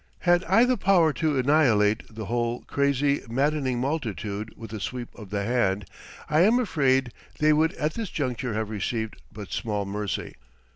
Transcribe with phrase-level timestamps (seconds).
[0.21, 5.29] Had I the power to annihilate the whole crazy, maddening multitude with a sweep of
[5.29, 5.85] the hand,
[6.27, 10.37] I am afraid they would at this juncture have received but small mercy.